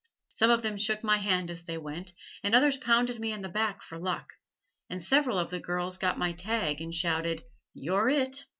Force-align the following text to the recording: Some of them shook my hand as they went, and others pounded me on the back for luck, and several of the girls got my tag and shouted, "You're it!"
Some 0.33 0.49
of 0.49 0.63
them 0.63 0.79
shook 0.79 1.03
my 1.03 1.17
hand 1.17 1.51
as 1.51 1.61
they 1.61 1.77
went, 1.77 2.13
and 2.41 2.55
others 2.55 2.75
pounded 2.77 3.19
me 3.19 3.33
on 3.33 3.41
the 3.41 3.49
back 3.49 3.83
for 3.83 3.99
luck, 3.99 4.33
and 4.89 5.03
several 5.03 5.37
of 5.37 5.51
the 5.51 5.59
girls 5.59 5.99
got 5.99 6.17
my 6.17 6.31
tag 6.31 6.81
and 6.81 6.91
shouted, 6.91 7.43
"You're 7.75 8.09
it!" 8.09 8.45